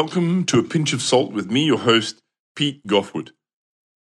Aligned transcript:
Welcome 0.00 0.44
to 0.44 0.60
A 0.60 0.62
Pinch 0.62 0.92
of 0.92 1.02
Salt 1.02 1.32
with 1.32 1.50
me, 1.50 1.64
your 1.64 1.78
host, 1.78 2.22
Pete 2.54 2.86
Goffwood. 2.86 3.32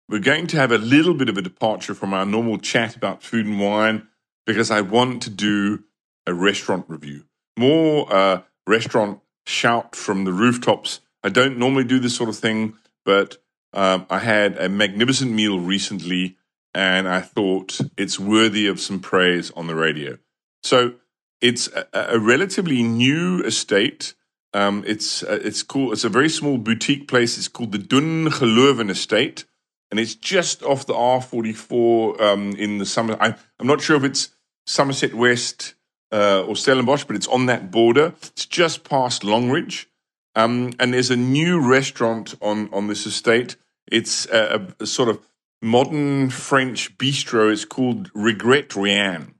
We're 0.09 0.17
going 0.17 0.47
to 0.47 0.57
have 0.57 0.71
a 0.71 0.79
little 0.79 1.13
bit 1.13 1.29
of 1.29 1.37
a 1.37 1.41
departure 1.43 1.93
from 1.93 2.15
our 2.15 2.25
normal 2.25 2.57
chat 2.57 2.95
about 2.95 3.21
food 3.21 3.45
and 3.45 3.59
wine 3.59 4.07
because 4.47 4.71
I 4.71 4.81
want 4.81 5.21
to 5.21 5.29
do 5.29 5.83
a 6.25 6.33
restaurant 6.33 6.85
review. 6.87 7.25
More 7.59 8.11
uh, 8.11 8.41
restaurant 8.65 9.19
shout 9.45 9.95
from 9.95 10.23
the 10.23 10.33
rooftops. 10.33 10.99
I 11.23 11.29
don't 11.29 11.59
normally 11.59 11.83
do 11.83 11.99
this 11.99 12.15
sort 12.15 12.29
of 12.29 12.37
thing, 12.37 12.73
but 13.05 13.37
um, 13.71 14.07
I 14.09 14.17
had 14.17 14.57
a 14.57 14.69
magnificent 14.69 15.31
meal 15.31 15.59
recently 15.59 16.37
and 16.73 17.07
I 17.07 17.21
thought 17.21 17.79
it's 17.97 18.19
worthy 18.19 18.65
of 18.65 18.79
some 18.79 18.99
praise 18.99 19.51
on 19.51 19.67
the 19.67 19.75
radio. 19.75 20.17
So 20.63 20.95
it's 21.39 21.67
a, 21.67 21.85
a 21.93 22.19
relatively 22.19 22.81
new 22.81 23.43
estate. 23.43 24.15
Um, 24.53 24.83
it's 24.85 25.23
uh, 25.23 25.39
it's 25.41 25.63
cool. 25.63 25.91
It's 25.91 26.03
a 26.03 26.09
very 26.09 26.29
small 26.29 26.57
boutique 26.57 27.07
place. 27.07 27.37
It's 27.37 27.47
called 27.47 27.71
the 27.71 27.79
Dun 27.79 28.27
Geloven 28.27 28.89
Estate, 28.89 29.45
and 29.89 29.99
it's 29.99 30.15
just 30.15 30.63
off 30.63 30.85
the 30.85 30.93
R44 30.93 32.21
um, 32.21 32.51
in 32.55 32.77
the 32.77 32.85
summer. 32.85 33.17
I, 33.19 33.35
I'm 33.59 33.67
not 33.67 33.81
sure 33.81 33.97
if 33.97 34.03
it's 34.03 34.29
Somerset 34.67 35.15
West 35.15 35.73
uh, 36.11 36.43
or 36.43 36.55
Stellenbosch, 36.55 37.05
but 37.05 37.15
it's 37.15 37.27
on 37.27 37.47
that 37.47 37.71
border. 37.71 38.13
It's 38.21 38.45
just 38.45 38.83
past 38.83 39.23
Longridge, 39.23 39.89
um, 40.35 40.73
and 40.79 40.93
there's 40.93 41.11
a 41.11 41.17
new 41.17 41.59
restaurant 41.59 42.35
on 42.41 42.71
on 42.71 42.87
this 42.87 43.07
estate. 43.07 43.55
It's 43.91 44.27
a, 44.27 44.67
a, 44.79 44.85
sort 44.85 45.09
of 45.09 45.19
modern 45.61 46.29
French 46.29 46.97
bistro. 46.97 47.51
It's 47.51 47.65
called 47.65 48.11
Regret 48.13 48.75
Rien, 48.75 49.33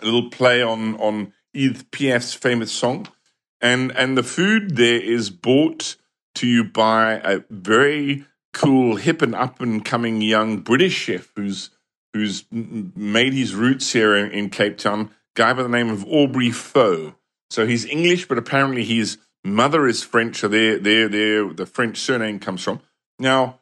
a 0.00 0.04
little 0.04 0.30
play 0.30 0.62
on 0.62 0.94
on 0.96 1.32
Edith 1.52 1.90
Piaf's 1.90 2.34
famous 2.34 2.70
song, 2.70 3.08
and 3.64 3.90
and 3.96 4.16
the 4.16 4.22
food 4.22 4.76
there 4.76 5.00
is 5.00 5.30
brought 5.30 5.96
to 6.36 6.46
you 6.46 6.62
by 6.62 7.14
a 7.24 7.40
very 7.50 8.26
cool, 8.52 8.96
hip 8.96 9.22
and 9.22 9.34
up 9.34 9.60
and 9.60 9.84
coming 9.84 10.20
young 10.20 10.58
British 10.58 10.94
chef 10.94 11.32
who's 11.34 11.70
who's 12.12 12.44
made 12.52 13.32
his 13.32 13.54
roots 13.54 13.92
here 13.92 14.14
in, 14.14 14.30
in 14.30 14.50
Cape 14.50 14.78
Town. 14.78 15.10
Guy 15.34 15.52
by 15.52 15.64
the 15.64 15.68
name 15.68 15.90
of 15.90 16.04
Aubrey 16.06 16.52
Foe. 16.52 17.16
So 17.50 17.66
he's 17.66 17.84
English, 17.86 18.28
but 18.28 18.38
apparently 18.38 18.84
his 18.84 19.18
mother 19.42 19.88
is 19.88 20.04
French. 20.04 20.36
So 20.36 20.48
there, 20.48 20.78
there, 20.78 21.08
there, 21.08 21.52
the 21.52 21.66
French 21.66 21.98
surname 21.98 22.38
comes 22.38 22.62
from. 22.62 22.80
Now, 23.18 23.60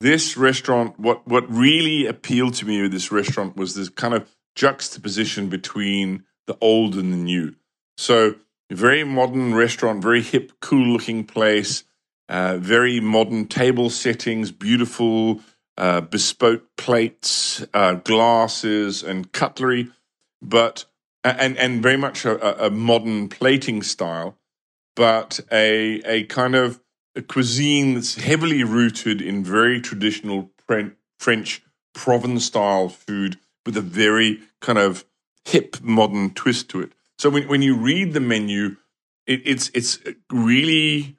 this 0.00 0.36
restaurant, 0.36 0.98
what 0.98 1.28
what 1.28 1.48
really 1.48 2.06
appealed 2.06 2.54
to 2.54 2.66
me 2.66 2.82
with 2.82 2.92
this 2.92 3.12
restaurant 3.12 3.56
was 3.56 3.74
this 3.74 3.88
kind 3.88 4.14
of 4.14 4.28
juxtaposition 4.56 5.48
between 5.48 6.24
the 6.46 6.56
old 6.60 6.96
and 6.96 7.12
the 7.12 7.16
new. 7.16 7.54
So, 7.96 8.36
very 8.74 9.04
modern 9.04 9.54
restaurant, 9.54 10.02
very 10.02 10.22
hip, 10.22 10.52
cool 10.60 10.86
looking 10.86 11.24
place, 11.24 11.84
uh, 12.28 12.56
very 12.58 13.00
modern 13.00 13.46
table 13.46 13.90
settings, 13.90 14.50
beautiful 14.50 15.40
uh, 15.76 16.00
bespoke 16.00 16.64
plates, 16.76 17.64
uh, 17.74 17.94
glasses, 17.94 19.02
and 19.02 19.32
cutlery, 19.32 19.90
but 20.40 20.84
and 21.24 21.56
and 21.56 21.82
very 21.82 21.96
much 21.96 22.24
a, 22.24 22.66
a 22.66 22.70
modern 22.70 23.28
plating 23.28 23.82
style, 23.82 24.38
but 24.96 25.40
a 25.50 26.00
a 26.04 26.24
kind 26.24 26.54
of 26.54 26.80
a 27.14 27.22
cuisine 27.22 27.94
that's 27.94 28.16
heavily 28.16 28.64
rooted 28.64 29.20
in 29.20 29.44
very 29.44 29.80
traditional 29.80 30.50
French 31.18 31.62
Provence 31.94 32.46
style 32.46 32.88
food 32.88 33.38
with 33.66 33.76
a 33.76 33.82
very 33.82 34.40
kind 34.60 34.78
of 34.78 35.04
hip 35.44 35.80
modern 35.82 36.30
twist 36.30 36.70
to 36.70 36.80
it. 36.80 36.92
So 37.22 37.30
when, 37.30 37.46
when 37.46 37.62
you 37.62 37.76
read 37.76 38.14
the 38.14 38.20
menu, 38.20 38.78
it, 39.28 39.42
it's 39.44 39.70
it's 39.74 40.00
really 40.28 41.16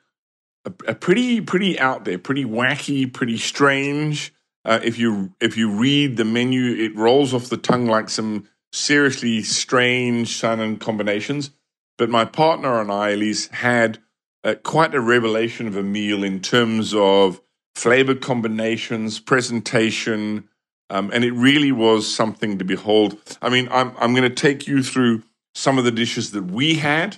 a, 0.65 0.73
a, 0.89 0.95
pretty 0.95 1.39
pretty 1.39 1.79
out 1.79 2.03
there, 2.03 2.17
pretty 2.17 2.43
wacky, 2.43 3.11
pretty 3.13 3.37
strange. 3.37 4.33
Uh, 4.65 4.81
if 4.83 4.99
you 4.99 5.33
if 5.39 5.55
you 5.55 5.71
read 5.71 6.17
the 6.17 6.25
menu, 6.25 6.75
it 6.75 6.93
rolls 6.97 7.33
off 7.33 7.47
the 7.47 7.55
tongue 7.55 7.85
like 7.85 8.09
some 8.09 8.49
seriously 8.73 9.43
strange 9.43 10.35
sounding 10.35 10.75
combinations. 10.75 11.51
But 11.97 12.09
my 12.09 12.25
partner 12.25 12.81
and 12.81 12.91
I, 12.91 13.11
Elise, 13.11 13.47
had 13.47 13.99
uh, 14.43 14.55
quite 14.61 14.93
a 14.93 14.99
revelation 14.99 15.69
of 15.69 15.77
a 15.77 15.83
meal 15.83 16.25
in 16.25 16.41
terms 16.41 16.93
of 16.93 17.39
flavor 17.75 18.15
combinations, 18.15 19.21
presentation, 19.21 20.49
um, 20.89 21.11
and 21.13 21.23
it 21.23 21.31
really 21.31 21.71
was 21.71 22.13
something 22.13 22.57
to 22.57 22.65
behold. 22.65 23.17
I 23.41 23.47
mean, 23.47 23.69
I'm 23.71 23.95
I'm 23.97 24.13
going 24.13 24.29
to 24.29 24.35
take 24.35 24.67
you 24.67 24.83
through 24.83 25.23
some 25.53 25.77
of 25.77 25.83
the 25.83 25.91
dishes 25.91 26.31
that 26.31 26.43
we 26.43 26.75
had, 26.75 27.17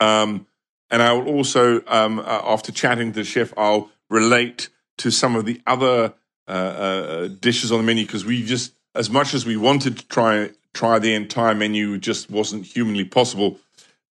um, 0.00 0.46
and 0.90 1.00
I 1.02 1.12
will 1.12 1.28
also, 1.28 1.82
um, 1.86 2.18
uh, 2.18 2.22
after 2.44 2.70
chatting 2.70 3.12
to 3.12 3.20
the 3.20 3.24
chef, 3.24 3.52
I'll 3.56 3.90
relate 4.10 4.68
to 4.98 5.10
some 5.10 5.36
of 5.36 5.46
the 5.46 5.60
other 5.66 6.14
uh, 6.46 6.50
uh, 6.50 7.28
dishes 7.28 7.72
on 7.72 7.78
the 7.78 7.84
menu 7.84 8.04
because 8.04 8.24
we 8.24 8.44
just, 8.44 8.74
as 8.94 9.08
much 9.08 9.32
as 9.32 9.46
we 9.46 9.56
wanted 9.56 9.98
to 9.98 10.06
try 10.08 10.50
try 10.74 10.98
the 10.98 11.14
entire 11.14 11.54
menu, 11.54 11.98
just 11.98 12.30
wasn't 12.30 12.64
humanly 12.64 13.04
possible. 13.04 13.58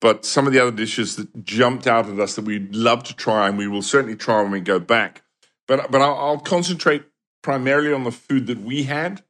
But 0.00 0.24
some 0.24 0.46
of 0.46 0.52
the 0.52 0.60
other 0.60 0.70
dishes 0.70 1.16
that 1.16 1.44
jumped 1.44 1.86
out 1.86 2.08
at 2.08 2.20
us 2.20 2.36
that 2.36 2.44
we'd 2.44 2.74
love 2.74 3.02
to 3.04 3.16
try, 3.16 3.48
and 3.48 3.58
we 3.58 3.66
will 3.66 3.82
certainly 3.82 4.16
try 4.16 4.42
when 4.42 4.52
we 4.52 4.60
go 4.60 4.78
back. 4.78 5.22
But 5.66 5.90
but 5.90 6.00
I'll, 6.00 6.16
I'll 6.16 6.38
concentrate 6.38 7.04
primarily 7.42 7.92
on 7.92 8.04
the 8.04 8.12
food 8.12 8.46
that 8.46 8.60
we 8.60 8.84
had. 8.84 9.22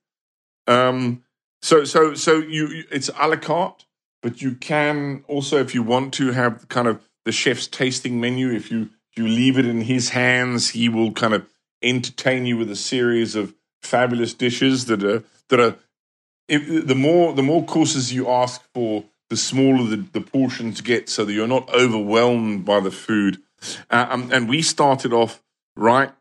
Um, 0.66 1.22
so 1.62 1.84
so 1.84 2.14
so 2.14 2.38
you 2.38 2.84
it's 2.91 3.10
a 3.19 3.28
la 3.28 3.36
carte, 3.36 3.84
but 4.22 4.42
you 4.42 4.54
can 4.54 5.24
also, 5.28 5.58
if 5.58 5.74
you 5.74 5.82
want 5.82 6.14
to, 6.14 6.32
have 6.32 6.69
kind 6.69 6.88
of 6.88 7.00
the 7.24 7.32
chef's 7.32 7.66
tasting 7.66 8.20
menu. 8.20 8.50
If 8.50 8.70
you 8.70 8.91
you 9.16 9.26
leave 9.26 9.58
it 9.58 9.66
in 9.66 9.82
his 9.82 10.10
hands, 10.10 10.70
he 10.70 10.88
will 10.88 11.12
kind 11.12 11.34
of 11.34 11.47
entertain 11.82 12.47
you 12.47 12.56
with 12.56 12.70
a 12.70 12.76
series 12.76 13.34
of 13.34 13.54
fabulous 13.82 14.34
dishes 14.34 14.86
that 14.86 15.02
are 15.04 15.22
that 15.48 15.60
are. 15.60 15.76
If, 16.48 16.86
the 16.86 16.94
more 16.94 17.34
the 17.34 17.42
more 17.42 17.64
courses 17.64 18.12
you 18.12 18.28
ask 18.28 18.62
for, 18.72 19.04
the 19.28 19.36
smaller 19.36 19.84
the, 19.84 19.97
the 19.97 20.20
portions 20.20 20.80
get 20.80 21.08
so 21.08 21.24
that 21.24 21.32
you're 21.32 21.47
not 21.47 21.68
overwhelmed 21.74 22.64
by 22.64 22.80
the 22.80 22.91
food. 22.91 23.38
Uh, 23.91 24.06
um, 24.08 24.30
and 24.32 24.48
we 24.48 24.62
started 24.62 25.12
off 25.12 25.42
right 25.76 26.12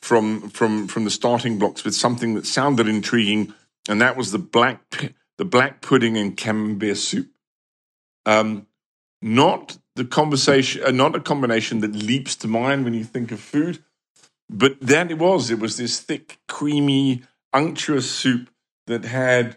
from 0.00 0.48
from 0.48 0.88
from 0.88 1.04
the 1.04 1.10
starting 1.10 1.58
blocks 1.58 1.84
with 1.84 1.94
something 1.94 2.34
that 2.34 2.46
sounded 2.46 2.88
intriguing, 2.88 3.54
and 3.90 4.00
that 4.00 4.16
was 4.16 4.32
the 4.32 4.38
black 4.38 5.14
the 5.36 5.44
black 5.44 5.80
pudding 5.80 6.16
and 6.16 6.36
camembert 6.36 6.96
soup. 6.96 7.30
Um, 8.24 8.66
not 9.22 9.78
the 9.96 10.04
conversation, 10.04 10.84
uh, 10.84 10.90
not 10.90 11.16
a 11.16 11.20
combination 11.20 11.80
that 11.80 11.94
leaps 11.94 12.36
to 12.36 12.48
mind 12.48 12.84
when 12.84 12.94
you 12.94 13.04
think 13.04 13.32
of 13.32 13.40
food, 13.40 13.82
but 14.48 14.76
then 14.80 15.10
it 15.10 15.18
was. 15.18 15.50
It 15.50 15.58
was 15.58 15.76
this 15.76 15.98
thick, 16.00 16.38
creamy, 16.46 17.22
unctuous 17.52 18.10
soup 18.10 18.50
that 18.86 19.04
had 19.04 19.56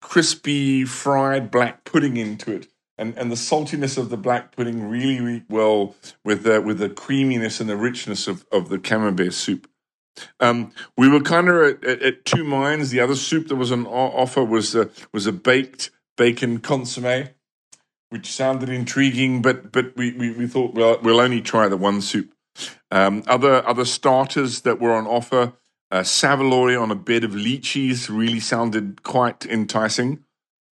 crispy 0.00 0.84
fried 0.84 1.50
black 1.50 1.84
pudding 1.84 2.16
into 2.16 2.52
it. 2.52 2.68
And, 2.98 3.16
and 3.16 3.30
the 3.30 3.36
saltiness 3.36 3.96
of 3.98 4.10
the 4.10 4.16
black 4.16 4.54
pudding 4.54 4.88
really, 4.88 5.20
really 5.20 5.44
well 5.48 5.96
with 6.24 6.42
the, 6.42 6.60
with 6.60 6.78
the 6.78 6.90
creaminess 6.90 7.60
and 7.60 7.68
the 7.68 7.76
richness 7.76 8.28
of, 8.28 8.44
of 8.52 8.68
the 8.68 8.78
camembert 8.78 9.32
soup. 9.32 9.68
Um, 10.40 10.72
we 10.96 11.08
were 11.08 11.20
kind 11.20 11.48
of 11.48 11.56
at, 11.62 11.84
at, 11.84 12.02
at, 12.02 12.24
two 12.24 12.44
minds. 12.44 12.90
The 12.90 13.00
other 13.00 13.14
soup 13.14 13.48
that 13.48 13.56
was 13.56 13.72
on 13.72 13.86
offer 13.86 14.44
was 14.44 14.74
a, 14.74 14.90
was 15.12 15.26
a 15.26 15.32
baked 15.32 15.90
bacon 16.16 16.60
consomme, 16.60 17.30
which 18.10 18.30
sounded 18.30 18.68
intriguing, 18.68 19.42
but 19.42 19.72
but 19.72 19.96
we, 19.96 20.12
we, 20.12 20.30
we 20.32 20.46
thought 20.46 20.74
well 20.74 20.98
we'll 21.02 21.20
only 21.20 21.40
try 21.40 21.68
the 21.68 21.76
one 21.76 22.00
soup. 22.00 22.32
Um, 22.90 23.22
other 23.26 23.66
other 23.66 23.84
starters 23.84 24.60
that 24.60 24.80
were 24.80 24.92
on 24.92 25.06
offer 25.06 25.54
uh, 25.92 26.02
saveloy 26.02 26.74
on 26.74 26.90
a 26.90 26.94
bed 26.94 27.22
of 27.22 27.32
lychees 27.32 28.08
really 28.08 28.40
sounded 28.40 29.02
quite 29.02 29.44
enticing, 29.44 30.24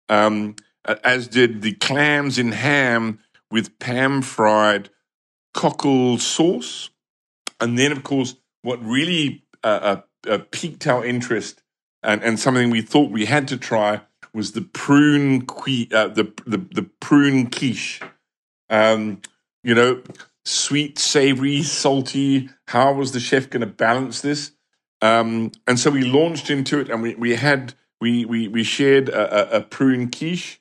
um, 0.08 0.56
as 1.04 1.28
did 1.28 1.60
the 1.60 1.75
clams 1.75 2.38
in 2.38 2.52
ham 2.52 3.19
with 3.50 3.78
pan 3.78 4.22
fried 4.22 4.88
cockle 5.52 6.16
sauce. 6.16 6.88
And 7.60 7.78
then, 7.78 7.93
of 7.93 8.02
course, 8.02 8.36
what 8.62 8.84
really 8.84 9.44
uh, 9.64 10.00
uh, 10.26 10.30
uh, 10.30 10.38
piqued 10.50 10.86
our 10.86 11.04
interest 11.04 11.62
and, 12.02 12.22
and 12.22 12.38
something 12.38 12.70
we 12.70 12.82
thought 12.82 13.10
we 13.10 13.26
had 13.26 13.48
to 13.48 13.56
try 13.56 14.00
was 14.32 14.52
the 14.52 14.62
prune 14.62 15.42
uh, 15.42 16.08
the, 16.08 16.32
the 16.46 16.58
the 16.72 16.88
prune 17.00 17.50
quiche. 17.50 18.00
Um, 18.68 19.20
you 19.64 19.74
know, 19.74 20.02
sweet, 20.44 20.98
savory, 20.98 21.62
salty. 21.62 22.48
How 22.68 22.92
was 22.92 23.12
the 23.12 23.20
chef 23.20 23.50
going 23.50 23.60
to 23.60 23.66
balance 23.66 24.20
this? 24.20 24.52
Um, 25.02 25.52
and 25.66 25.78
so 25.78 25.90
we 25.90 26.04
launched 26.04 26.50
into 26.50 26.78
it, 26.78 26.90
and 26.90 27.02
we, 27.02 27.14
we 27.16 27.34
had 27.34 27.74
we 28.00 28.24
we 28.24 28.48
we 28.48 28.62
shared 28.62 29.08
a, 29.08 29.56
a, 29.56 29.58
a 29.58 29.60
prune 29.62 30.10
quiche. 30.10 30.60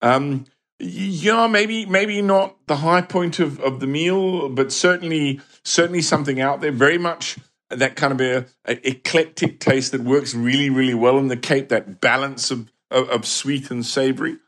Um, 0.00 0.46
yeah, 0.78 1.46
maybe 1.46 1.86
maybe 1.86 2.22
not 2.22 2.56
the 2.66 2.76
high 2.76 3.02
point 3.02 3.40
of, 3.40 3.60
of 3.60 3.80
the 3.80 3.86
meal, 3.86 4.48
but 4.48 4.72
certainly 4.72 5.40
certainly 5.64 6.02
something 6.02 6.40
out 6.40 6.60
there. 6.60 6.72
Very 6.72 6.98
much 6.98 7.38
that 7.70 7.96
kind 7.96 8.12
of 8.12 8.20
a, 8.20 8.46
a 8.64 8.88
eclectic 8.88 9.60
taste 9.60 9.92
that 9.92 10.02
works 10.02 10.34
really 10.34 10.70
really 10.70 10.94
well 10.94 11.18
in 11.18 11.28
the 11.28 11.36
Cape. 11.36 11.68
That 11.68 12.00
balance 12.00 12.50
of 12.50 12.70
of, 12.90 13.08
of 13.10 13.26
sweet 13.26 13.70
and 13.70 13.84
savory. 13.84 14.38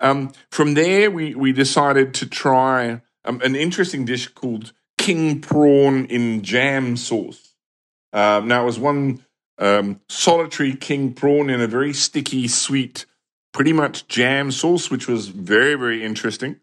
Um, 0.00 0.32
from 0.50 0.74
there, 0.74 1.10
we 1.10 1.34
we 1.34 1.52
decided 1.52 2.14
to 2.14 2.26
try 2.26 3.00
um, 3.24 3.40
an 3.42 3.56
interesting 3.56 4.04
dish 4.04 4.28
called 4.28 4.72
king 4.96 5.40
prawn 5.40 6.04
in 6.06 6.42
jam 6.42 6.96
sauce. 6.96 7.54
Um, 8.12 8.48
now, 8.48 8.62
it 8.62 8.66
was 8.66 8.78
one 8.78 9.24
um, 9.58 10.00
solitary 10.08 10.74
king 10.74 11.14
prawn 11.14 11.50
in 11.50 11.60
a 11.60 11.66
very 11.66 11.92
sticky, 11.92 12.48
sweet, 12.48 13.06
pretty 13.52 13.72
much 13.72 14.06
jam 14.08 14.50
sauce, 14.50 14.90
which 14.90 15.08
was 15.08 15.28
very, 15.28 15.74
very 15.74 16.04
interesting. 16.04 16.60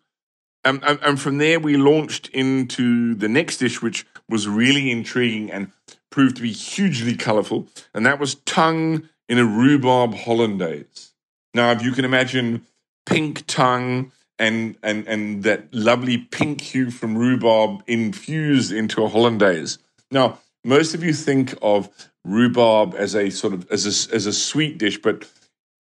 Um, 0.64 0.82
and, 0.84 1.00
and 1.02 1.22
from 1.22 1.38
there, 1.38 1.60
we 1.60 1.78
launched 1.78 2.30
into 2.30 3.14
the 3.16 3.30
next 3.30 3.58
dish, 3.58 3.82
which 3.82 4.06
was 4.28 4.48
really 4.48 4.90
intriguing 4.90 5.52
and 5.52 5.72
proved 6.10 6.38
to 6.38 6.42
be 6.42 6.52
hugely 6.52 7.16
colorful. 7.16 7.68
And 7.94 8.06
that 8.06 8.20
was 8.20 8.36
tongue 8.46 9.08
in 9.30 9.38
a 9.38 9.46
rhubarb 9.46 10.16
hollandaise. 10.16 11.14
Now, 11.54 11.72
if 11.72 11.84
you 11.84 11.92
can 11.92 12.06
imagine 12.06 12.66
pink 13.06 13.46
tongue 13.48 14.12
and 14.38 14.76
and 14.84 15.08
and 15.08 15.44
that 15.44 15.74
lovely 15.74 16.18
pink 16.18 16.62
hue 16.62 16.92
from 16.92 17.18
rhubarb 17.18 17.84
infused 17.88 18.72
into 18.72 19.04
a 19.04 19.08
hollandaise. 19.08 19.78
Now, 20.12 20.40
most 20.64 20.94
of 20.94 21.04
you 21.04 21.14
think 21.14 21.56
of 21.62 21.90
rhubarb 22.26 22.96
as 22.96 23.16
a 23.16 23.30
sort 23.30 23.54
of 23.54 23.72
as 23.72 23.86
a, 23.86 24.16
as 24.16 24.26
a 24.26 24.34
sweet 24.34 24.78
dish, 24.78 25.02
but 25.02 25.30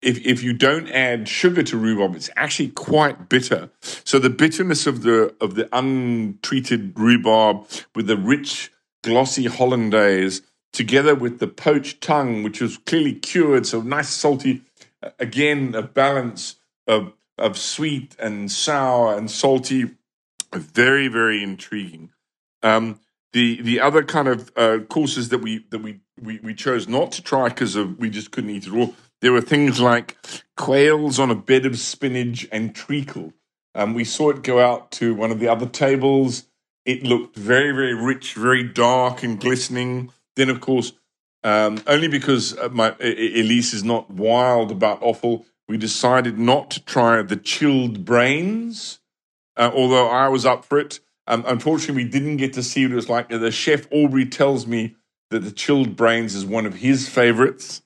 if 0.02 0.26
if 0.26 0.44
you 0.44 0.54
don't 0.54 0.88
add 0.90 1.28
sugar 1.28 1.64
to 1.64 1.78
rhubarb, 1.78 2.16
it's 2.16 2.30
actually 2.36 2.70
quite 2.70 3.30
bitter. 3.30 3.70
So 3.82 4.20
the 4.20 4.30
bitterness 4.30 4.88
of 4.88 5.04
the 5.04 5.36
of 5.42 5.56
the 5.56 5.68
untreated 5.78 6.98
rhubarb 6.98 7.68
with 7.96 8.08
the 8.08 8.18
rich 8.18 8.72
glossy 9.04 9.46
hollandaise 9.46 10.42
together 10.72 11.16
with 11.16 11.40
the 11.40 11.48
poached 11.48 12.02
tongue, 12.02 12.44
which 12.44 12.62
was 12.62 12.78
clearly 12.78 13.14
cured, 13.14 13.66
so 13.66 13.82
nice 13.82 14.10
salty. 14.10 14.62
Again, 15.20 15.76
a 15.76 15.82
balance 15.82 16.56
of 16.88 17.14
of 17.38 17.58
sweet 17.58 18.16
and 18.20 18.52
sour 18.52 19.18
and 19.18 19.30
salty. 19.30 19.92
Very, 20.54 21.08
very 21.08 21.44
intriguing. 21.44 22.12
Um, 22.64 23.00
the 23.34 23.62
the 23.62 23.80
other 23.80 24.04
kind 24.04 24.28
of 24.28 24.52
uh, 24.56 24.80
courses 24.90 25.30
that 25.30 25.40
we 25.40 25.66
that 25.70 25.80
we 25.80 26.00
we, 26.22 26.40
we 26.40 26.54
chose 26.54 26.88
not 26.88 27.12
to 27.14 27.22
try 27.22 27.50
because 27.50 27.78
we 27.78 28.10
just 28.10 28.32
couldn't 28.32 28.50
eat 28.50 28.68
it 28.68 28.74
all. 28.74 28.96
There 29.22 29.34
were 29.34 29.42
things 29.42 29.82
like 29.82 30.18
quails 30.56 31.20
on 31.20 31.30
a 31.30 31.36
bed 31.36 31.66
of 31.66 31.78
spinach 31.78 32.48
and 32.52 32.74
treacle. 32.74 33.34
Um, 33.76 33.94
we 33.94 34.04
saw 34.04 34.30
it 34.30 34.44
go 34.44 34.60
out 34.60 34.92
to 34.94 35.14
one 35.14 35.32
of 35.32 35.40
the 35.40 35.48
other 35.48 35.66
tables. 35.66 36.46
It 36.86 37.04
looked 37.04 37.36
very, 37.36 37.72
very 37.72 37.94
rich, 37.94 38.34
very 38.34 38.64
dark 38.64 39.22
and 39.24 39.40
glistening. 39.40 40.12
Then, 40.36 40.50
of 40.50 40.62
course, 40.62 40.94
um, 41.44 41.82
only 41.86 42.08
because 42.08 42.58
uh, 42.58 42.70
my 42.72 42.96
Elise 43.00 43.74
is 43.74 43.84
not 43.84 44.10
wild 44.10 44.72
about 44.72 45.02
offal, 45.02 45.46
we 45.68 45.78
decided 45.78 46.40
not 46.40 46.72
to 46.72 46.84
try 46.84 47.22
the 47.22 47.36
chilled 47.36 48.06
brains, 48.06 49.00
uh, 49.56 49.70
although 49.74 50.08
I 50.10 50.30
was 50.30 50.46
up 50.46 50.66
for 50.66 50.80
it. 50.80 51.00
Um, 51.28 51.44
unfortunately, 51.46 52.04
we 52.04 52.10
didn't 52.10 52.38
get 52.38 52.54
to 52.54 52.64
see 52.64 52.86
what 52.86 52.94
it 52.94 52.96
was 52.96 53.10
like. 53.10 53.30
The 53.30 53.52
chef 53.52 53.88
Aubrey 53.92 54.26
tells 54.26 54.66
me 54.66 54.96
that 55.30 55.40
the 55.40 55.52
chilled 55.52 55.96
brains 55.96 56.34
is 56.34 56.46
one 56.46 56.66
of 56.66 56.76
his 56.76 57.08
favorites. 57.08 57.84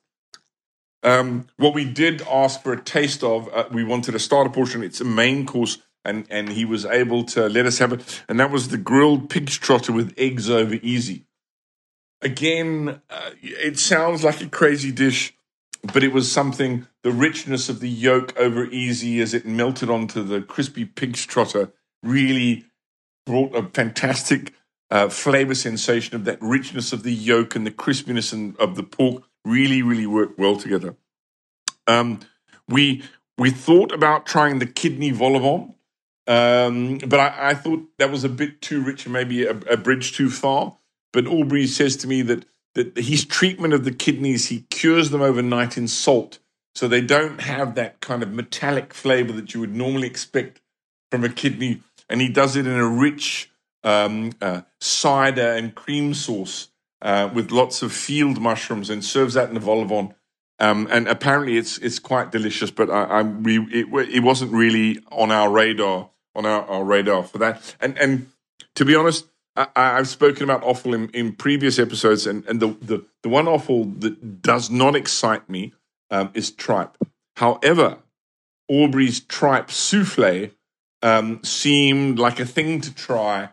Um, 1.04 1.48
what 1.58 1.74
we 1.74 1.86
did 1.86 2.22
ask 2.24 2.64
for 2.64 2.74
a 2.74 2.82
taste 2.82 3.24
of, 3.24 3.50
uh, 3.54 3.66
we 3.72 3.84
wanted 3.84 4.16
a 4.16 4.20
starter 4.20 4.50
portion. 4.50 4.84
It's 4.84 5.02
a 5.02 5.06
main 5.06 5.46
course, 5.46 5.80
and 6.06 6.26
and 6.30 6.50
he 6.50 6.66
was 6.66 6.86
able 6.86 7.24
to 7.26 7.50
let 7.50 7.66
us 7.66 7.80
have 7.80 7.94
it, 7.94 8.24
and 8.28 8.40
that 8.40 8.52
was 8.52 8.70
the 8.70 8.78
grilled 8.78 9.30
pig's 9.30 9.58
trotter 9.58 9.92
with 9.92 10.14
eggs 10.18 10.50
over 10.50 10.76
easy. 10.76 11.26
Again, 12.22 13.02
uh, 13.10 13.32
it 13.42 13.78
sounds 13.78 14.24
like 14.24 14.42
a 14.42 14.48
crazy 14.48 14.92
dish 14.92 15.34
but 15.92 16.04
it 16.04 16.14
was 16.14 16.32
something 16.32 16.88
the 17.02 17.12
richness 17.12 17.68
of 17.68 17.80
the 17.80 17.90
yolk 17.90 18.34
over 18.38 18.66
easy 18.66 19.20
as 19.20 19.34
it 19.34 19.46
melted 19.46 19.90
onto 19.90 20.24
the 20.24 20.42
crispy 20.42 20.86
pig's 20.86 21.26
trotter 21.26 21.74
really 22.02 22.66
brought 23.26 23.56
a 23.56 23.64
fantastic 23.70 24.54
uh, 24.90 25.10
flavor 25.10 25.56
sensation 25.56 26.16
of 26.16 26.26
that 26.26 26.42
richness 26.42 26.94
of 26.94 27.04
the 27.04 27.14
yolk 27.14 27.56
and 27.56 27.66
the 27.66 27.72
crispiness 27.72 28.32
and, 28.32 28.56
of 28.58 28.76
the 28.76 28.84
pork 28.84 29.24
really 29.46 29.82
really 29.82 30.08
work 30.08 30.38
well 30.38 30.56
together 30.56 30.96
um, 31.88 32.20
we 32.68 33.04
we 33.38 33.50
thought 33.50 33.92
about 33.92 34.26
trying 34.26 34.60
the 34.60 34.66
kidney 34.66 35.12
vol 35.12 35.38
au 35.38 35.76
um, 36.26 37.00
but 37.00 37.20
I, 37.20 37.50
I, 37.50 37.54
thought 37.54 37.86
that 37.98 38.10
was 38.10 38.24
a 38.24 38.30
bit 38.30 38.62
too 38.62 38.82
rich 38.82 39.06
and 39.06 39.12
maybe 39.12 39.44
a, 39.44 39.52
a 39.52 39.76
bridge 39.76 40.14
too 40.14 40.30
far 40.30 40.78
but 41.12 41.28
aubrey 41.28 41.68
says 41.68 41.98
to 41.98 42.08
me 42.08 42.22
that 42.22 42.46
that 42.74 42.98
his 42.98 43.26
treatment 43.26 43.74
of 43.74 43.84
the 43.84 43.92
kidneys, 43.92 44.50
he 44.50 44.62
cures 44.70 45.12
them 45.12 45.22
overnight 45.22 45.78
in 45.78 45.88
salt. 45.88 46.40
So 46.76 46.88
they 46.88 47.02
don't 47.02 47.42
have 47.42 47.76
that 47.76 48.00
kind 48.02 48.24
of 48.24 48.32
metallic 48.32 48.94
flavor 48.94 49.32
that 49.34 49.54
you 49.54 49.60
would 49.60 49.76
normally 49.76 50.08
expect 50.08 50.60
from 51.12 51.24
a 51.24 51.30
kidney. 51.30 51.82
And 52.10 52.20
he 52.20 52.30
does 52.30 52.56
it 52.56 52.66
in 52.66 52.74
a 52.74 52.88
rich 52.88 53.52
um, 53.84 54.32
uh, 54.42 54.62
cider 54.82 55.54
and 55.54 55.76
cream 55.76 56.14
sauce 56.14 56.70
uh, 57.04 57.30
with 57.34 57.52
lots 57.52 57.84
of 57.84 57.92
field 57.92 58.42
mushrooms 58.42 58.90
and 58.90 59.06
serves 59.06 59.36
that 59.36 59.50
in 59.50 59.58
a 59.58 59.60
vol 59.60 59.82
au 59.82 59.86
vent. 59.86 60.16
Um, 60.60 60.88
and 60.90 61.08
apparently 61.08 61.58
it's 61.58 61.78
it's 61.80 62.00
quite 62.00 62.32
delicious, 62.32 62.72
but 62.72 62.90
I, 62.90 63.04
I 63.04 63.22
we, 63.22 63.60
it, 63.72 63.88
it 64.10 64.24
wasn't 64.24 64.52
really 64.52 65.00
on 65.12 65.32
our 65.32 65.50
radar 65.50 66.10
on 66.36 66.46
our, 66.46 66.64
our 66.66 66.84
radar 66.84 67.24
for 67.24 67.38
that. 67.40 67.76
And 67.82 67.98
and 67.98 68.32
to 68.76 68.86
be 68.86 68.96
honest, 68.96 69.28
I, 69.56 69.68
have 69.76 70.08
spoken 70.08 70.44
about 70.44 70.64
offal 70.64 70.94
in, 70.94 71.10
in 71.10 71.34
previous 71.34 71.78
episodes, 71.78 72.26
and, 72.26 72.44
and 72.48 72.60
the, 72.60 72.76
the, 72.82 73.06
the 73.22 73.30
one 73.30 73.48
offal 73.48 73.86
that 74.00 74.42
does 74.42 74.72
not 74.72 74.96
excite 74.96 75.48
me 75.48 75.74
um, 76.10 76.32
is 76.34 76.50
tripe. 76.50 76.98
However, 77.36 78.00
Aubrey's 78.68 79.20
tripe 79.20 79.70
souffle 79.70 80.50
um, 81.04 81.44
seemed 81.44 82.18
like 82.18 82.40
a 82.40 82.46
thing 82.46 82.82
to 82.82 82.94
try, 82.94 83.50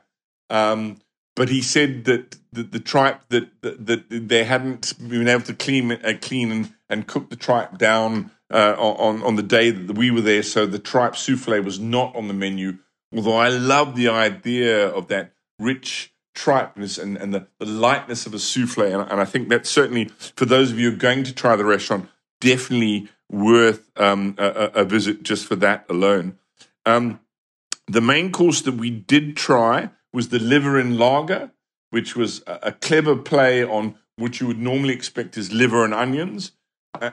um, 0.49 0.97
but 1.41 1.49
he 1.49 1.63
said 1.63 2.05
that 2.05 2.37
the, 2.53 2.63
the 2.65 2.79
tripe 2.79 3.27
that, 3.31 3.49
that, 3.63 3.87
that 3.87 4.29
they 4.29 4.45
hadn't 4.45 4.93
been 5.09 5.27
able 5.27 5.41
to 5.45 5.55
clean 5.55 5.91
uh, 5.91 6.13
clean 6.21 6.53
and, 6.53 6.75
and 6.91 7.07
cook 7.07 7.31
the 7.31 7.37
tripe 7.37 7.79
down 7.79 8.31
uh, 8.53 8.75
on 8.79 9.23
on 9.23 9.37
the 9.37 9.43
day 9.43 9.71
that 9.71 9.97
we 9.97 10.11
were 10.11 10.21
there, 10.21 10.43
so 10.43 10.67
the 10.67 10.79
tripe 10.79 11.17
souffle 11.17 11.65
was 11.65 11.81
not 11.81 12.15
on 12.15 12.29
the 12.29 12.35
menu. 12.35 12.77
Although 13.17 13.39
I 13.39 13.49
love 13.49 13.97
the 13.97 14.11
idea 14.11 14.87
of 14.87 15.09
that 15.09 15.33
rich 15.59 16.13
tripeness 16.37 17.03
and, 17.03 17.17
and 17.17 17.33
the, 17.33 17.47
the 17.59 17.65
lightness 17.65 18.27
of 18.27 18.35
a 18.35 18.39
souffle. 18.39 19.01
And, 19.01 19.11
and, 19.11 19.19
I 19.19 19.25
think 19.25 19.49
that's 19.49 19.71
certainly, 19.71 20.11
for 20.37 20.45
those 20.45 20.71
of 20.71 20.79
you 20.79 20.95
going 20.95 21.25
to 21.25 21.35
try 21.35 21.57
the 21.57 21.65
restaurant, 21.65 22.11
definitely 22.43 23.09
worth 23.31 23.91
um, 23.97 24.35
a, 24.37 24.71
a, 24.75 24.85
visit 24.85 25.23
just 25.23 25.47
for 25.47 25.57
that 25.57 25.87
alone. 25.89 26.37
Um, 26.85 27.21
the 27.87 28.03
main 28.03 28.31
course 28.31 28.61
that 28.61 28.75
we 28.75 28.91
did 28.91 29.39
try 29.39 29.89
was 30.13 30.29
the 30.29 30.39
liver 30.39 30.79
and 30.79 30.99
lager, 30.99 31.53
which 31.91 32.17
was 32.17 32.43
a, 32.47 32.73
clever 32.73 33.17
play 33.17 33.65
on 33.65 33.97
what 34.17 34.41
you 34.41 34.47
would 34.47 34.59
normally 34.59 34.95
expect 34.95 35.37
is 35.37 35.53
liver 35.53 35.85
and 35.85 35.95
onions. 35.95 36.53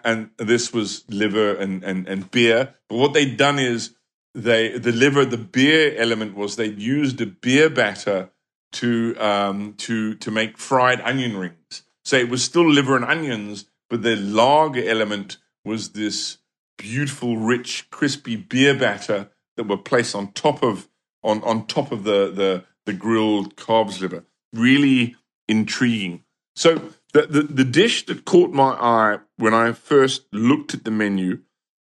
And 0.03 0.31
this 0.37 0.73
was 0.73 1.05
liver 1.07 1.55
and, 1.55 1.83
and, 1.83 2.07
and 2.07 2.29
beer. 2.31 2.75
But 2.89 2.97
what 2.97 3.13
they'd 3.13 3.37
done 3.37 3.59
is 3.59 3.95
they 4.33 4.77
the 4.77 4.91
liver, 4.91 5.25
the 5.25 5.37
beer 5.37 5.95
element 5.97 6.35
was 6.35 6.55
they'd 6.55 6.79
used 6.79 7.21
a 7.21 7.25
beer 7.25 7.69
batter 7.69 8.31
to 8.73 9.15
um, 9.17 9.73
to 9.77 10.15
to 10.15 10.31
make 10.31 10.57
fried 10.57 11.01
onion 11.01 11.37
rings. 11.37 11.83
So 12.05 12.17
it 12.17 12.29
was 12.29 12.43
still 12.43 12.69
liver 12.69 12.95
and 12.95 13.05
onions, 13.05 13.65
but 13.89 14.03
the 14.03 14.15
lager 14.15 14.87
element 14.87 15.37
was 15.63 15.89
this 15.89 16.37
beautiful, 16.77 17.37
rich, 17.37 17.89
crispy 17.89 18.35
beer 18.35 18.77
batter 18.77 19.29
that 19.55 19.67
were 19.67 19.77
placed 19.77 20.15
on 20.15 20.31
top 20.33 20.63
of 20.63 20.87
on 21.23 21.43
on 21.43 21.65
top 21.67 21.91
of 21.91 22.03
the 22.03 22.31
the, 22.31 22.63
the 22.87 22.93
grilled 22.93 23.55
calves 23.55 24.01
liver. 24.01 24.25
Really 24.51 25.15
intriguing. 25.47 26.23
So 26.55 26.93
the, 27.13 27.27
the, 27.27 27.43
the 27.43 27.63
dish 27.63 28.07
that 28.07 28.25
caught 28.25 28.51
my 28.51 28.71
eye 28.71 29.19
when 29.37 29.53
I 29.53 29.73
first 29.73 30.23
looked 30.31 30.73
at 30.73 30.83
the 30.83 30.91
menu, 30.91 31.41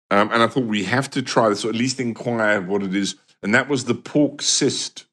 um, 0.10 0.30
and 0.32 0.42
I 0.42 0.48
thought 0.48 0.64
we 0.64 0.86
have 0.86 1.10
to 1.12 1.22
try 1.22 1.50
this 1.50 1.66
or 1.66 1.70
at 1.70 1.76
least 1.76 2.00
inquire 2.00 2.62
what 2.62 2.84
it 2.84 2.96
is, 2.96 3.16
and 3.44 3.54
that 3.54 3.68
was 3.68 3.86
the 3.86 3.96
pork 3.96 4.42
cyst. 4.42 5.06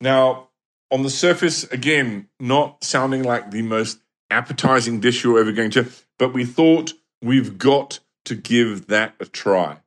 Now, 0.00 0.48
on 0.90 1.02
the 1.02 1.10
surface, 1.10 1.64
again, 1.64 2.28
not 2.38 2.84
sounding 2.84 3.22
like 3.22 3.50
the 3.50 3.62
most 3.62 4.00
appetizing 4.30 5.00
dish 5.00 5.24
you're 5.24 5.38
ever 5.38 5.52
going 5.52 5.70
to, 5.72 5.88
but 6.18 6.34
we 6.34 6.44
thought 6.44 6.92
we've 7.22 7.58
got 7.58 8.00
to 8.24 8.34
give 8.34 8.88
that 8.88 9.14
a 9.20 9.26
try. 9.26 9.78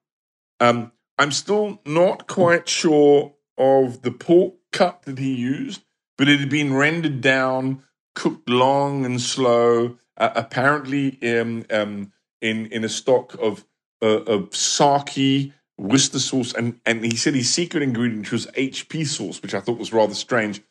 Um, 0.60 0.91
I'm 1.17 1.31
still 1.31 1.81
not 1.86 2.27
quite 2.27 2.67
sure 2.67 3.34
of 3.58 4.01
the 4.01 4.12
pork 4.12 4.55
cut 4.71 5.03
that 5.03 5.19
he 5.19 5.33
used, 5.33 5.83
but 6.17 6.27
it 6.27 6.39
had 6.39 6.49
been 6.49 6.73
rendered 6.73 7.21
down, 7.21 7.83
cooked 8.15 8.49
long 8.49 9.05
and 9.05 9.21
slow, 9.21 9.97
uh, 10.17 10.31
apparently 10.35 11.17
um, 11.37 11.65
um, 11.69 12.11
in 12.41 12.67
in 12.67 12.83
a 12.83 12.89
stock 12.89 13.35
of 13.41 13.65
uh, 14.01 14.23
of 14.23 14.55
sake, 14.55 15.53
Worcester 15.77 16.19
sauce, 16.19 16.53
and 16.53 16.79
and 16.85 17.03
he 17.03 17.15
said 17.15 17.35
his 17.35 17.51
secret 17.51 17.83
ingredient 17.83 18.31
was 18.31 18.47
HP 18.47 19.05
sauce, 19.07 19.41
which 19.41 19.53
I 19.53 19.59
thought 19.59 19.79
was 19.79 19.93
rather 19.93 20.13
strange. 20.13 20.61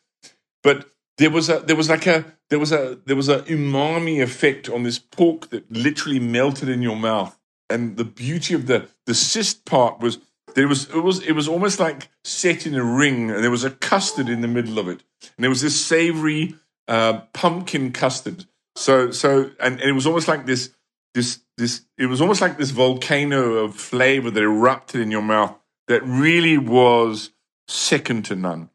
But 0.63 0.87
there 1.17 1.29
was 1.29 1.49
a 1.49 1.59
there 1.59 1.75
was 1.75 1.89
like 1.89 2.07
a 2.07 2.25
there 2.49 2.59
was 2.59 2.71
a 2.71 2.99
there 3.05 3.15
was 3.15 3.29
a 3.29 3.39
umami 3.43 4.21
effect 4.21 4.69
on 4.69 4.83
this 4.83 4.99
pork 4.99 5.49
that 5.49 5.71
literally 5.71 6.19
melted 6.19 6.69
in 6.69 6.81
your 6.81 6.95
mouth. 6.95 7.37
And 7.69 7.95
the 7.95 8.05
beauty 8.05 8.53
of 8.53 8.67
the 8.67 8.89
the 9.05 9.13
cyst 9.13 9.65
part 9.65 9.99
was 9.99 10.19
there 10.55 10.67
was 10.67 10.89
it 10.89 10.99
was 10.99 11.21
it 11.23 11.33
was 11.33 11.47
almost 11.47 11.79
like 11.79 12.09
set 12.23 12.65
in 12.65 12.75
a 12.75 12.83
ring, 12.83 13.31
and 13.31 13.43
there 13.43 13.51
was 13.51 13.63
a 13.63 13.71
custard 13.71 14.29
in 14.29 14.41
the 14.41 14.47
middle 14.47 14.79
of 14.79 14.87
it, 14.87 15.03
and 15.21 15.43
there 15.43 15.49
was 15.49 15.61
this 15.61 15.79
savory 15.83 16.55
uh, 16.87 17.21
pumpkin 17.33 17.91
custard. 17.91 18.45
So 18.75 19.11
so 19.11 19.51
and, 19.59 19.79
and 19.79 19.89
it 19.89 19.93
was 19.93 20.07
almost 20.07 20.27
like 20.27 20.45
this 20.45 20.71
this 21.13 21.39
this 21.57 21.85
it 21.97 22.07
was 22.07 22.21
almost 22.21 22.41
like 22.41 22.57
this 22.57 22.71
volcano 22.71 23.53
of 23.55 23.75
flavor 23.75 24.31
that 24.31 24.43
erupted 24.43 25.01
in 25.01 25.11
your 25.11 25.21
mouth 25.21 25.55
that 25.87 26.03
really 26.03 26.57
was 26.57 27.31
second 27.67 28.25
to 28.25 28.35
none. 28.35 28.69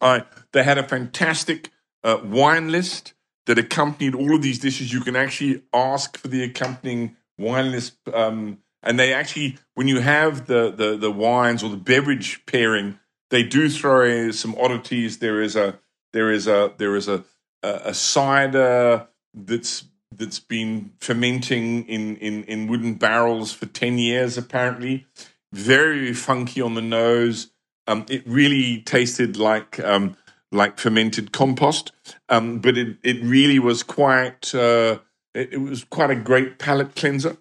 I 0.00 0.24
they 0.52 0.62
had 0.62 0.78
a 0.78 0.86
fantastic 0.86 1.70
uh, 2.04 2.18
wine 2.24 2.70
list 2.70 3.14
that 3.46 3.58
accompanied 3.58 4.14
all 4.14 4.34
of 4.34 4.42
these 4.42 4.58
dishes. 4.58 4.92
You 4.92 5.00
can 5.00 5.16
actually 5.16 5.62
ask 5.72 6.16
for 6.16 6.28
the 6.28 6.44
accompanying 6.44 7.16
wine 7.38 7.72
list, 7.72 7.94
um, 8.12 8.58
and 8.82 8.98
they 8.98 9.12
actually, 9.12 9.58
when 9.74 9.88
you 9.88 10.00
have 10.00 10.46
the, 10.46 10.70
the 10.70 10.96
the 10.96 11.10
wines 11.10 11.62
or 11.62 11.70
the 11.70 11.76
beverage 11.76 12.44
pairing, 12.46 12.98
they 13.30 13.42
do 13.42 13.68
throw 13.68 14.04
in 14.04 14.32
some 14.32 14.56
oddities. 14.60 15.18
There 15.18 15.40
is 15.40 15.56
a 15.56 15.78
there 16.12 16.30
is 16.30 16.46
a 16.46 16.72
there 16.78 16.96
is 16.96 17.08
a 17.08 17.24
a, 17.62 17.80
a 17.86 17.94
cider 17.94 19.08
that's 19.34 19.84
that's 20.16 20.40
been 20.40 20.92
fermenting 20.98 21.86
in, 21.88 22.16
in, 22.16 22.44
in 22.44 22.66
wooden 22.66 22.94
barrels 22.94 23.52
for 23.52 23.66
10 23.66 23.98
years, 23.98 24.36
apparently. 24.36 25.06
Very 25.52 26.12
funky 26.12 26.60
on 26.60 26.74
the 26.74 26.82
nose. 26.82 27.50
Um, 27.86 28.06
it 28.08 28.22
really 28.26 28.82
tasted 28.82 29.36
like 29.36 29.80
um, 29.80 30.16
like 30.52 30.78
fermented 30.78 31.32
compost, 31.32 31.92
um, 32.28 32.58
but 32.58 32.78
it, 32.78 32.96
it 33.02 33.22
really 33.22 33.58
was 33.58 33.82
quite 33.82 34.54
uh, 34.54 34.98
it, 35.34 35.54
it, 35.54 35.60
was 35.60 35.82
quite 35.84 36.10
a 36.10 36.14
great 36.14 36.58
palate 36.58 36.94
cleanser. 36.94 37.36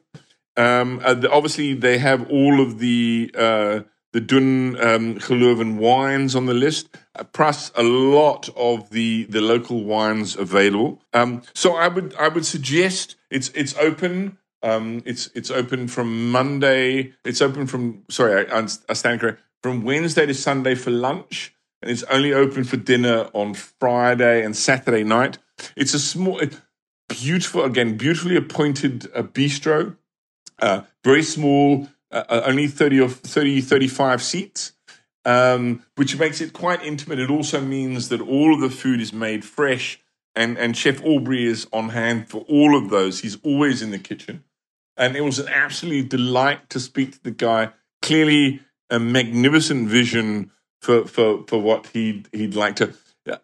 Um, 0.57 1.01
uh, 1.03 1.15
obviously, 1.31 1.73
they 1.73 1.97
have 1.97 2.29
all 2.29 2.61
of 2.61 2.79
the 2.79 3.31
uh, 3.37 3.81
the 4.13 4.19
Dun 4.19 4.77
um, 4.81 5.77
wines 5.77 6.35
on 6.35 6.45
the 6.45 6.53
list, 6.53 6.89
uh, 7.17 7.23
plus 7.23 7.71
a 7.75 7.83
lot 7.83 8.49
of 8.55 8.89
the 8.89 9.25
the 9.25 9.41
local 9.41 9.83
wines 9.83 10.35
available. 10.35 11.01
Um, 11.13 11.41
so 11.53 11.75
I 11.75 11.87
would 11.87 12.13
I 12.15 12.27
would 12.27 12.45
suggest 12.45 13.15
it's 13.29 13.49
it's 13.49 13.75
open. 13.77 14.37
Um, 14.63 15.01
it's 15.05 15.29
it's 15.33 15.49
open 15.49 15.87
from 15.87 16.31
Monday. 16.31 17.13
It's 17.23 17.41
open 17.41 17.65
from 17.67 18.03
sorry, 18.09 18.49
I, 18.49 18.67
I 18.89 18.93
stand 18.93 19.21
correct 19.21 19.41
from 19.63 19.83
Wednesday 19.83 20.25
to 20.25 20.33
Sunday 20.33 20.75
for 20.75 20.91
lunch 20.91 21.55
and 21.81 21.91
it's 21.91 22.03
only 22.03 22.33
open 22.33 22.63
for 22.63 22.77
dinner 22.77 23.29
on 23.33 23.53
Friday 23.53 24.43
and 24.43 24.55
Saturday 24.55 25.03
night. 25.03 25.37
It's 25.75 25.93
a 25.93 25.99
small, 25.99 26.39
beautiful, 27.07 27.63
again, 27.63 27.97
beautifully 27.97 28.35
appointed 28.35 29.09
uh, 29.15 29.23
bistro, 29.23 29.97
uh, 30.61 30.81
very 31.03 31.23
small, 31.23 31.87
uh, 32.11 32.23
uh, 32.29 32.43
only 32.45 32.67
30 32.67 33.01
or 33.01 33.09
30, 33.09 33.61
35 33.61 34.21
seats, 34.21 34.73
um, 35.25 35.83
which 35.95 36.17
makes 36.17 36.41
it 36.41 36.53
quite 36.53 36.81
intimate. 36.83 37.19
It 37.19 37.29
also 37.29 37.59
means 37.59 38.09
that 38.09 38.21
all 38.21 38.53
of 38.53 38.61
the 38.61 38.69
food 38.69 39.01
is 39.01 39.11
made 39.11 39.43
fresh, 39.43 39.99
and, 40.35 40.57
and 40.57 40.77
Chef 40.77 41.03
Aubrey 41.03 41.45
is 41.45 41.67
on 41.73 41.89
hand 41.89 42.29
for 42.29 42.41
all 42.47 42.77
of 42.77 42.89
those. 42.89 43.19
He's 43.19 43.37
always 43.43 43.81
in 43.81 43.91
the 43.91 43.99
kitchen. 43.99 44.43
And 44.95 45.15
it 45.15 45.21
was 45.21 45.39
an 45.39 45.49
absolute 45.49 46.09
delight 46.09 46.69
to 46.69 46.79
speak 46.79 47.13
to 47.13 47.23
the 47.23 47.31
guy. 47.31 47.71
Clearly, 48.01 48.61
a 48.89 48.99
magnificent 48.99 49.87
vision 49.87 50.51
for 50.79 51.05
for 51.05 51.43
for 51.47 51.61
what 51.61 51.87
he'd 51.87 52.27
he'd 52.31 52.55
like 52.55 52.75
to. 52.77 52.93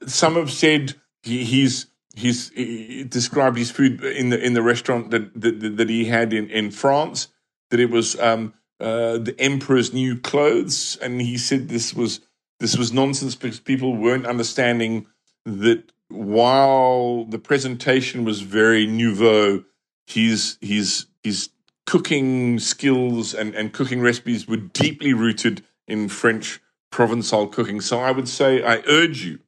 Some 0.06 0.36
have 0.36 0.52
said 0.52 0.96
he, 1.24 1.44
he's 1.46 1.88
he's 2.18 2.50
he 2.50 3.04
described 3.04 3.58
his 3.58 3.72
food 3.72 4.04
in 4.04 4.30
the 4.30 4.44
in 4.44 4.54
the 4.54 4.62
restaurant 4.62 5.12
that 5.12 5.40
that, 5.40 5.78
that 5.78 5.90
he 5.90 6.06
had 6.06 6.34
in 6.34 6.50
in 6.50 6.72
France 6.72 7.28
that 7.70 7.80
it 7.80 7.90
was 7.90 8.20
um, 8.20 8.54
uh, 8.80 9.18
the 9.18 9.36
emperor's 9.40 9.94
new 9.94 10.20
clothes, 10.20 10.98
and 11.02 11.22
he 11.22 11.38
said 11.38 11.70
this 11.70 11.94
was 11.94 12.22
this 12.60 12.78
was 12.78 12.94
nonsense 12.94 13.36
because 13.36 13.60
people 13.60 13.96
weren't 13.96 14.26
understanding 14.26 15.08
that 15.46 15.92
while 16.10 17.26
the 17.26 17.40
presentation 17.40 18.24
was 18.24 18.42
very 18.42 18.86
nouveau, 18.86 19.64
his 20.06 20.58
his 20.62 21.08
his 21.24 21.50
cooking 21.86 22.60
skills 22.60 23.34
and, 23.34 23.56
and 23.56 23.74
cooking 23.74 24.02
recipes 24.02 24.48
were 24.48 24.58
deeply 24.58 25.14
rooted 25.14 25.64
in 25.88 26.10
French 26.10 26.60
Provençal 26.92 27.52
cooking. 27.52 27.80
So 27.80 28.00
I 28.00 28.12
would 28.12 28.28
say 28.28 28.64
I 28.64 28.84
urge 28.88 29.24
you 29.24 29.40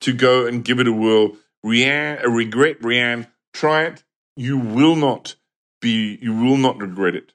to 0.00 0.12
go 0.12 0.46
and 0.46 0.64
give 0.64 0.80
it 0.80 0.88
a 0.88 0.92
whirl. 0.92 1.36
Rien, 1.64 2.18
a 2.22 2.28
regret, 2.28 2.76
Rien. 2.84 3.26
Try 3.52 3.84
it. 3.84 4.04
You 4.36 4.58
will 4.58 4.94
not 4.94 5.34
be. 5.80 6.18
You 6.20 6.34
will 6.34 6.58
not 6.58 6.78
regret 6.78 7.16
it. 7.16 7.32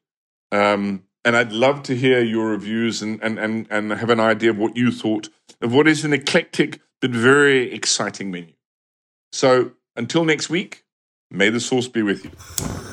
Um, 0.51 1.03
and 1.25 1.35
I'd 1.35 1.51
love 1.51 1.83
to 1.83 1.95
hear 1.95 2.21
your 2.21 2.49
reviews 2.49 3.01
and, 3.01 3.21
and, 3.21 3.37
and, 3.37 3.67
and 3.69 3.91
have 3.91 4.09
an 4.09 4.19
idea 4.19 4.51
of 4.51 4.57
what 4.57 4.77
you 4.77 4.91
thought 4.91 5.29
of 5.61 5.73
what 5.73 5.87
is 5.87 6.05
an 6.05 6.13
eclectic 6.13 6.79
but 7.01 7.11
very 7.11 7.73
exciting 7.73 8.31
menu. 8.31 8.53
So 9.31 9.71
until 9.95 10.23
next 10.25 10.49
week, 10.49 10.85
may 11.29 11.49
the 11.49 11.59
sauce 11.59 11.87
be 11.87 12.01
with 12.01 12.23
you. 12.23 12.88